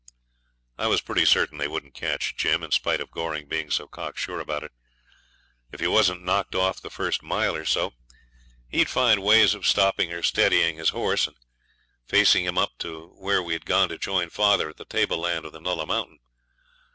[0.79, 4.39] I was pretty certain they wouldn't catch Jim, in spite of Goring being so cocksure
[4.39, 4.71] about it.
[5.71, 7.93] If he wasn't knocked off the first mile or so,
[8.67, 11.37] he'd find ways of stopping or steadying his horse, and
[12.07, 15.51] facing him up to where we had gone to join father at the tableland of
[15.51, 16.17] the Nulla Mountain.